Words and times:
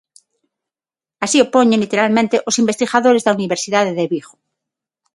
Así 1.25 1.37
o 1.45 1.49
poñen, 1.55 1.81
literalmente, 1.85 2.35
os 2.49 2.59
investigadores 2.63 3.23
da 3.23 3.35
Universidade 3.39 3.91
de 3.97 4.09
Vigo. 4.13 4.33